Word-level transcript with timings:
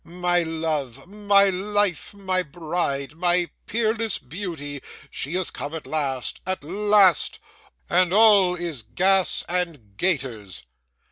My 0.03 0.41
love, 0.41 1.05
my 1.05 1.49
life, 1.51 2.15
my 2.15 2.41
bride, 2.41 3.13
my 3.15 3.51
peerless 3.67 4.17
beauty. 4.17 4.81
She 5.11 5.35
is 5.35 5.51
come 5.51 5.75
at 5.75 5.85
last 5.85 6.41
at 6.43 6.63
last 6.63 7.37
and 7.87 8.11
all 8.11 8.55
is 8.55 8.81
gas 8.81 9.45
and 9.47 9.95
gaiters! 9.97 10.63